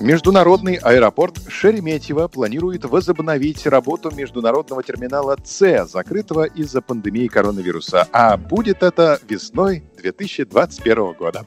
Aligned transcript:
Международный 0.00 0.76
аэропорт 0.76 1.38
Шереметьево 1.46 2.26
планирует 2.28 2.86
возобновить 2.86 3.66
работу 3.66 4.10
международного 4.10 4.82
терминала 4.82 5.36
С, 5.44 5.86
закрытого 5.86 6.44
из-за 6.44 6.80
пандемии 6.80 7.26
коронавируса. 7.26 8.08
А 8.10 8.38
будет 8.38 8.82
это 8.82 9.20
весной 9.28 9.84
2021 9.98 11.12
года. 11.12 11.46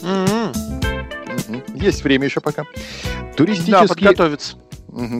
Mm-hmm. 0.00 1.72
Есть 1.74 2.04
время 2.04 2.26
еще 2.26 2.40
пока. 2.40 2.64
Туристический... 3.36 3.72
Да, 3.72 3.86
подготовиться. 3.86 4.56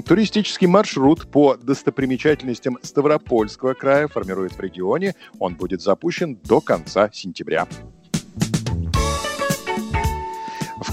Туристический 0.07 0.69
маршрут 0.69 1.31
по 1.31 1.57
достопримечательностям 1.57 2.79
Ставропольского 2.83 3.75
края 3.75 4.07
формирует 4.07 4.53
в 4.53 4.61
регионе. 4.61 5.17
Он 5.41 5.57
будет 5.57 5.83
запущен 5.83 6.39
до 6.45 6.61
конца 6.61 7.11
сентября. 7.13 7.67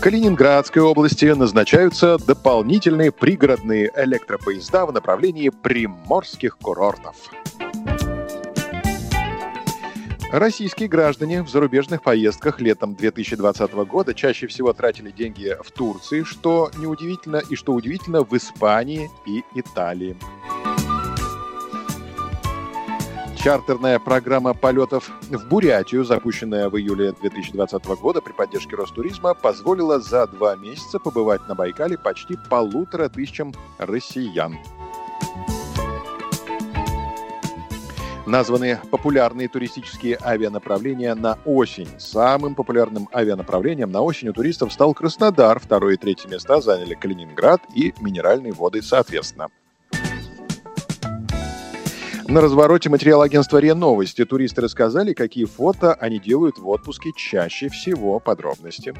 Калининградской 0.01 0.81
области 0.81 1.25
назначаются 1.25 2.17
дополнительные 2.17 3.11
пригородные 3.11 3.91
электропоезда 3.97 4.85
в 4.85 4.93
направлении 4.93 5.49
приморских 5.49 6.57
курортов. 6.57 7.17
Российские 10.31 10.87
граждане 10.87 11.43
в 11.43 11.49
зарубежных 11.49 12.01
поездках 12.01 12.61
летом 12.61 12.95
2020 12.95 13.73
года 13.73 14.13
чаще 14.13 14.47
всего 14.47 14.71
тратили 14.71 15.11
деньги 15.11 15.57
в 15.61 15.69
Турции, 15.71 16.23
что 16.23 16.71
неудивительно 16.77 17.41
и 17.49 17.55
что 17.55 17.73
удивительно 17.73 18.23
в 18.23 18.37
Испании 18.37 19.09
и 19.25 19.43
Италии. 19.53 20.15
Чартерная 23.41 23.99
программа 23.99 24.53
полетов 24.53 25.09
в 25.21 25.47
Бурятию, 25.47 26.03
запущенная 26.03 26.69
в 26.69 26.77
июле 26.77 27.13
2020 27.13 27.85
года 28.01 28.19
при 28.19 28.33
поддержке 28.33 28.75
Ростуризма, 28.75 29.33
позволила 29.33 30.01
за 30.01 30.27
два 30.27 30.57
месяца 30.57 30.99
побывать 30.99 31.47
на 31.47 31.55
Байкале 31.55 31.97
почти 31.97 32.37
полутора 32.49 33.07
тысячам 33.07 33.53
россиян. 33.77 34.57
Названы 38.25 38.77
популярные 38.91 39.47
туристические 39.47 40.17
авианаправления 40.21 41.15
на 41.15 41.39
осень. 41.45 41.87
Самым 41.97 42.55
популярным 42.55 43.07
авианаправлением 43.13 43.89
на 43.89 44.01
осень 44.01 44.27
у 44.27 44.33
туристов 44.33 44.73
стал 44.73 44.93
Краснодар. 44.93 45.59
Второе 45.59 45.93
и 45.93 45.97
третье 45.97 46.27
места 46.27 46.59
заняли 46.59 46.93
Калининград 46.93 47.61
и 47.73 47.93
Минеральные 48.01 48.51
воды 48.51 48.81
соответственно. 48.81 49.47
На 52.29 52.41
развороте 52.41 52.89
материал 52.89 53.23
агентства 53.23 53.57
РИА 53.57 53.73
Новости 53.73 54.23
туристы 54.23 54.61
рассказали, 54.61 55.13
какие 55.13 55.45
фото 55.45 55.95
они 55.95 56.19
делают 56.19 56.59
в 56.59 56.69
отпуске 56.69 57.09
чаще 57.17 57.69
всего. 57.69 58.19
Подробности. 58.19 58.93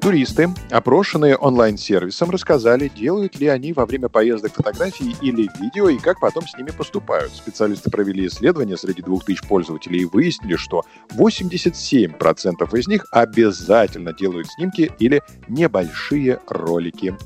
Туристы, 0.00 0.50
опрошенные 0.70 1.36
онлайн-сервисом, 1.36 2.30
рассказали, 2.30 2.86
делают 2.86 3.40
ли 3.40 3.48
они 3.48 3.72
во 3.72 3.86
время 3.86 4.08
поездок 4.08 4.54
фотографии 4.54 5.16
или 5.20 5.50
видео 5.60 5.88
и 5.88 5.98
как 5.98 6.20
потом 6.20 6.46
с 6.46 6.56
ними 6.56 6.70
поступают. 6.70 7.32
Специалисты 7.32 7.90
провели 7.90 8.28
исследование 8.28 8.76
среди 8.76 9.02
2000 9.02 9.48
пользователей 9.48 10.02
и 10.02 10.04
выяснили, 10.04 10.54
что 10.54 10.84
87% 11.18 12.78
из 12.78 12.86
них 12.86 13.04
обязательно 13.10 14.12
делают 14.12 14.46
снимки 14.46 14.92
или 15.00 15.22
небольшие 15.48 16.38
ролики. 16.46 17.16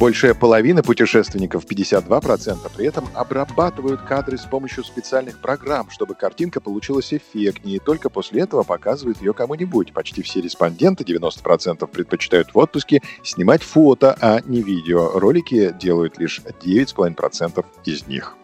Большая 0.00 0.32
половина 0.32 0.82
путешественников, 0.82 1.66
52%, 1.66 2.70
при 2.74 2.86
этом 2.86 3.06
обрабатывают 3.12 4.00
кадры 4.00 4.38
с 4.38 4.46
помощью 4.46 4.82
специальных 4.82 5.42
программ, 5.42 5.90
чтобы 5.90 6.14
картинка 6.14 6.62
получилась 6.62 7.12
эффектнее, 7.12 7.76
и 7.76 7.78
только 7.78 8.08
после 8.08 8.40
этого 8.40 8.62
показывают 8.62 9.20
ее 9.20 9.34
кому-нибудь. 9.34 9.92
Почти 9.92 10.22
все 10.22 10.40
респонденты, 10.40 11.04
90%, 11.04 11.86
предпочитают 11.86 12.54
в 12.54 12.56
отпуске 12.56 13.02
снимать 13.22 13.62
фото, 13.62 14.16
а 14.22 14.40
не 14.46 14.62
видео. 14.62 15.18
Ролики 15.18 15.76
делают 15.78 16.16
лишь 16.16 16.40
9,5% 16.40 17.62
из 17.84 18.06
них. 18.06 18.38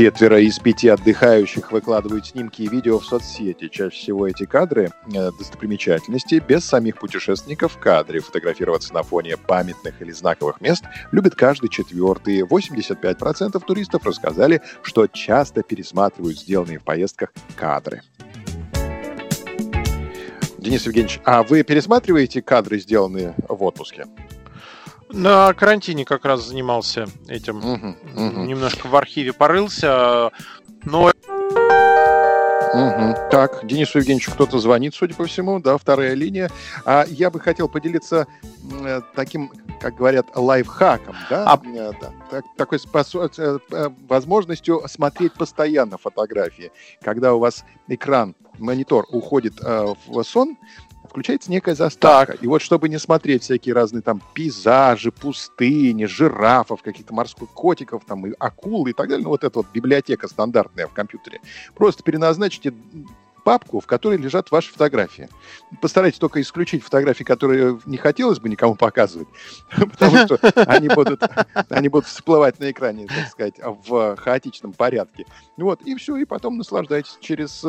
Четверо 0.00 0.40
из 0.40 0.58
пяти 0.58 0.88
отдыхающих 0.88 1.72
выкладывают 1.72 2.24
снимки 2.24 2.62
и 2.62 2.68
видео 2.68 3.00
в 3.00 3.04
соцсети. 3.04 3.68
Чаще 3.68 3.94
всего 3.94 4.26
эти 4.26 4.46
кадры 4.46 4.92
э, 5.12 5.30
достопримечательности 5.30 6.42
без 6.48 6.64
самих 6.64 6.96
путешественников 6.96 7.74
в 7.74 7.78
кадре. 7.78 8.20
Фотографироваться 8.20 8.94
на 8.94 9.02
фоне 9.02 9.36
памятных 9.36 10.00
или 10.00 10.10
знаковых 10.10 10.62
мест 10.62 10.84
любит 11.12 11.34
каждый 11.34 11.68
четвертый. 11.68 12.40
85% 12.40 13.62
туристов 13.62 14.06
рассказали, 14.06 14.62
что 14.80 15.06
часто 15.06 15.62
пересматривают 15.62 16.38
сделанные 16.38 16.78
в 16.78 16.82
поездках 16.82 17.34
кадры. 17.54 18.00
Денис 20.56 20.86
Евгеньевич, 20.86 21.20
а 21.26 21.42
вы 21.42 21.62
пересматриваете 21.62 22.40
кадры, 22.40 22.78
сделанные 22.78 23.34
в 23.46 23.62
отпуске? 23.62 24.06
На 25.12 25.52
карантине 25.54 26.04
как 26.04 26.24
раз 26.24 26.46
занимался 26.46 27.06
этим. 27.28 27.58
Угу, 27.58 27.96
угу. 28.14 28.44
Немножко 28.44 28.86
в 28.86 28.96
архиве 28.96 29.32
порылся, 29.32 30.30
но... 30.84 31.12
Угу. 32.72 33.16
Так, 33.32 33.66
Денису 33.66 33.98
Евгеньевичу 33.98 34.30
кто-то 34.30 34.60
звонит, 34.60 34.94
судя 34.94 35.14
по 35.14 35.24
всему, 35.24 35.58
да, 35.58 35.76
вторая 35.76 36.14
линия. 36.14 36.48
А 36.84 37.04
я 37.08 37.30
бы 37.30 37.40
хотел 37.40 37.68
поделиться 37.68 38.28
э, 38.84 39.00
таким, 39.16 39.50
как 39.80 39.96
говорят, 39.96 40.26
лайфхаком, 40.36 41.16
да, 41.28 41.52
а... 41.52 41.60
э, 41.66 41.92
да 42.00 42.12
так, 42.30 42.44
такой 42.56 42.78
спос... 42.78 43.12
э, 43.16 43.58
возможностью 44.08 44.82
смотреть 44.86 45.34
постоянно 45.34 45.98
фотографии. 45.98 46.70
Когда 47.02 47.34
у 47.34 47.40
вас 47.40 47.64
экран, 47.88 48.36
монитор 48.60 49.04
уходит 49.10 49.54
э, 49.60 49.94
в 50.06 50.22
сон, 50.22 50.56
включается 51.10 51.50
некая 51.50 51.74
заставка. 51.74 52.32
Так. 52.32 52.42
И 52.42 52.46
вот 52.46 52.62
чтобы 52.62 52.88
не 52.88 52.98
смотреть 52.98 53.42
всякие 53.42 53.74
разные 53.74 54.00
там 54.00 54.22
пейзажи, 54.32 55.12
пустыни, 55.12 56.04
жирафов, 56.06 56.82
каких-то 56.82 57.12
морских 57.12 57.48
котиков, 57.50 58.04
там, 58.06 58.26
и 58.26 58.32
акул 58.38 58.86
и 58.86 58.92
так 58.92 59.08
далее, 59.08 59.24
ну 59.24 59.30
вот 59.30 59.44
эта 59.44 59.58
вот 59.58 59.66
библиотека 59.74 60.28
стандартная 60.28 60.86
в 60.86 60.92
компьютере, 60.92 61.40
просто 61.74 62.02
переназначите 62.02 62.72
папку, 63.40 63.80
в 63.80 63.86
которой 63.86 64.18
лежат 64.18 64.50
ваши 64.50 64.72
фотографии. 64.72 65.28
Постарайтесь 65.80 66.18
только 66.18 66.40
исключить 66.40 66.82
фотографии, 66.82 67.24
которые 67.24 67.80
не 67.86 67.96
хотелось 67.96 68.38
бы 68.38 68.48
никому 68.48 68.74
показывать, 68.74 69.28
потому 69.70 70.16
что 70.18 70.38
они 70.66 70.88
будут, 70.88 71.22
они 71.68 71.88
будут 71.88 72.06
всплывать 72.06 72.60
на 72.60 72.70
экране, 72.70 73.06
так 73.06 73.28
сказать, 73.28 73.54
в 73.58 74.16
хаотичном 74.16 74.72
порядке. 74.72 75.26
Вот, 75.56 75.82
и 75.82 75.94
все, 75.96 76.16
и 76.16 76.24
потом 76.24 76.58
наслаждайтесь. 76.58 77.18
Через 77.20 77.64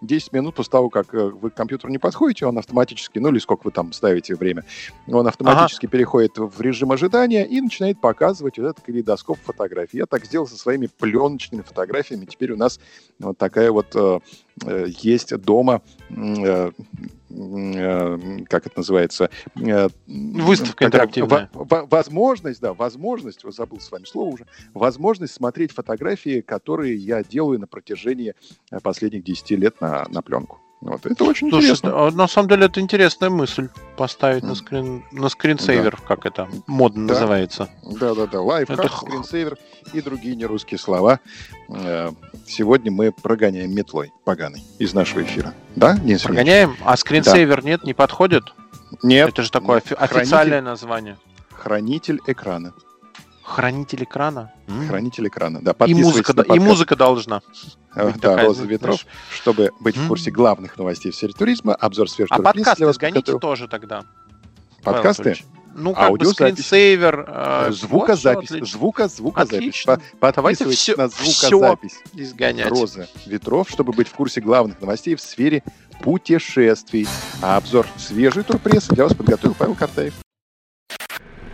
10 0.00 0.28
э, 0.32 0.36
минут 0.36 0.54
после 0.54 0.70
того, 0.70 0.88
как 0.88 1.14
э, 1.14 1.18
вы 1.18 1.50
к 1.50 1.54
компьютеру 1.54 1.90
не 1.90 1.98
подходите, 1.98 2.46
он 2.46 2.58
автоматически, 2.58 3.18
ну 3.18 3.28
или 3.28 3.38
сколько 3.38 3.62
вы 3.64 3.70
там 3.70 3.92
ставите 3.92 4.34
время, 4.34 4.64
он 5.06 5.26
автоматически 5.26 5.86
ага. 5.86 5.92
переходит 5.92 6.38
в 6.38 6.60
режим 6.60 6.92
ожидания 6.92 7.46
и 7.46 7.60
начинает 7.60 8.00
показывать 8.00 8.58
вот 8.58 8.66
этот 8.66 8.84
калейдоскоп 8.84 9.38
фотографий. 9.44 9.98
Я 9.98 10.06
так 10.06 10.24
сделал 10.24 10.46
со 10.46 10.56
своими 10.56 10.86
пленочными 10.86 11.62
фотографиями. 11.62 12.24
Теперь 12.24 12.52
у 12.52 12.56
нас 12.56 12.80
вот 13.18 13.38
такая 13.38 13.70
вот 13.70 13.94
э, 13.94 14.20
есть 14.64 15.36
дома 15.36 15.82
как 18.48 18.66
это 18.66 18.72
называется? 18.76 19.30
Выставка 20.06 20.86
интерактивная. 20.86 21.50
Возможность, 21.52 22.60
да, 22.60 22.72
возможность, 22.72 23.40
забыл 23.44 23.80
с 23.80 23.90
вами 23.90 24.04
слово 24.04 24.34
уже, 24.34 24.46
возможность 24.72 25.34
смотреть 25.34 25.72
фотографии, 25.72 26.40
которые 26.40 26.96
я 26.96 27.22
делаю 27.22 27.58
на 27.58 27.66
протяжении 27.66 28.34
последних 28.82 29.24
10 29.24 29.50
лет 29.52 29.80
на, 29.80 30.06
на 30.08 30.22
пленку. 30.22 30.60
Вот, 30.86 31.04
это 31.04 31.24
очень 31.24 31.50
Слушай, 31.50 31.64
интересно. 31.64 31.90
А, 31.94 32.10
на 32.12 32.28
самом 32.28 32.48
деле 32.48 32.66
это 32.66 32.80
интересная 32.80 33.28
мысль 33.28 33.68
поставить 33.96 34.44
mm. 34.44 34.46
на, 34.46 34.54
скрин, 34.54 35.04
на 35.10 35.28
скринсейвер, 35.28 35.96
да. 36.00 36.06
как 36.06 36.26
это 36.26 36.48
модно 36.66 37.08
да. 37.08 37.14
называется. 37.14 37.68
Да-да-да, 37.82 38.40
лайфхак, 38.40 38.78
это... 38.78 38.88
скринсейвер 38.96 39.58
и 39.92 40.00
другие 40.00 40.36
нерусские 40.36 40.78
слова. 40.78 41.18
Э, 41.68 42.12
сегодня 42.46 42.92
мы 42.92 43.10
прогоняем 43.10 43.74
метлой 43.74 44.12
поганой 44.24 44.62
из 44.78 44.94
нашего 44.94 45.22
эфира. 45.22 45.54
Да, 45.74 45.96
Денис 45.96 46.22
Прогоняем? 46.22 46.76
А 46.84 46.96
скринсейвер 46.96 47.62
да. 47.62 47.68
нет, 47.68 47.84
не 47.84 47.92
подходит? 47.92 48.44
Нет. 49.02 49.28
Это 49.28 49.42
же 49.42 49.50
такое 49.50 49.78
официальное 49.78 50.60
Хранитель... 50.60 50.62
название. 50.62 51.16
Хранитель 51.50 52.20
экрана. 52.26 52.72
Хранитель 53.46 54.02
экрана? 54.02 54.52
Хранитель 54.88 55.28
экрана, 55.28 55.60
да. 55.62 55.72
И 55.86 55.94
музыка, 55.94 56.34
и 56.42 56.58
музыка 56.58 56.96
должна. 56.96 57.42
Э, 57.94 58.12
да, 58.20 58.42
«Роза 58.42 58.64
ветров», 58.64 59.06
чтобы 59.32 59.70
быть 59.78 59.96
в 59.96 60.08
курсе 60.08 60.32
главных 60.32 60.76
новостей 60.76 61.12
в 61.12 61.14
сфере 61.14 61.32
туризма, 61.32 61.74
обзор 61.74 62.10
свежих 62.10 62.32
А 62.32 62.42
подкасты 62.42 62.92
сгоните 62.92 63.38
тоже 63.38 63.68
тогда. 63.68 64.02
Подкасты? 64.82 65.36
Ну, 65.76 65.94
как 65.94 66.10
бы 66.12 66.26
скринсейвер. 66.26 67.24
Э, 67.28 67.70
звукозапись. 67.70 68.50
Вот, 68.50 68.68
звука, 68.68 69.08
звукозапись. 69.08 69.58
Отлично. 69.58 70.00
По 70.18 70.32
Давайте 70.32 70.68
все, 70.68 70.96
на 70.96 71.08
звукозапись. 71.08 72.00
Все 72.12 72.22
изгонять. 72.24 72.68
Розы 72.68 73.08
ветров, 73.26 73.70
чтобы 73.70 73.92
быть 73.92 74.08
в 74.08 74.12
курсе 74.12 74.40
главных 74.40 74.80
новостей 74.80 75.14
в 75.14 75.20
сфере 75.20 75.62
путешествий. 76.02 77.06
А 77.42 77.58
обзор 77.58 77.86
свежей 77.96 78.42
турпрессы 78.42 78.92
для 78.92 79.04
вас 79.04 79.14
подготовил 79.14 79.54
Павел 79.56 79.74
Картаев. 79.74 80.14